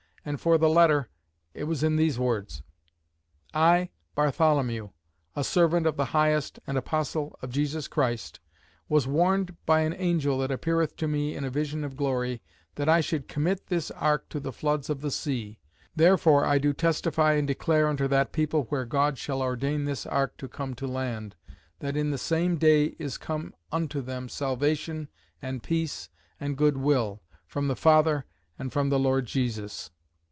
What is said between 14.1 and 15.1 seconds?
to the floods of the